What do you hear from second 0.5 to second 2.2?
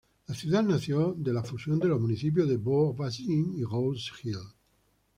nació de la fusión de los